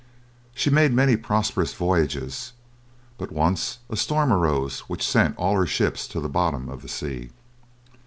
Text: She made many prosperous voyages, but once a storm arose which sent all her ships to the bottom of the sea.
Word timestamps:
She 0.55 0.71
made 0.71 0.93
many 0.93 1.15
prosperous 1.15 1.75
voyages, 1.75 2.53
but 3.19 3.31
once 3.31 3.77
a 3.87 3.95
storm 3.95 4.33
arose 4.33 4.79
which 4.89 5.07
sent 5.07 5.37
all 5.37 5.53
her 5.55 5.67
ships 5.67 6.07
to 6.07 6.19
the 6.19 6.27
bottom 6.27 6.69
of 6.69 6.81
the 6.81 6.89
sea. 6.89 7.29